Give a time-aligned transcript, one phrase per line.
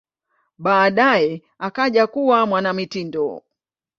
[0.57, 3.43] Baadaye akaja kuwa mwanamitindo.